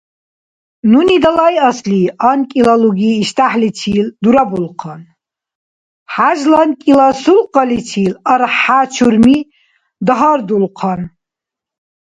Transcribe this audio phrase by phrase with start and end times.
[0.91, 5.01] Нуни далайасли анкӀила луги иштяхӀличил дурабулхъан,
[6.13, 9.37] хӀяжланкӀила сулкъаличир архӀя чурми
[10.05, 11.01] дагьардулхъан.